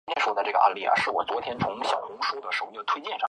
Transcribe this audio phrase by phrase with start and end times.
[0.01, 0.01] 粗刺深虾蛄为深虾蛄科深虾蛄属
[0.35, 0.49] 下的
[2.71, 3.11] 一个种。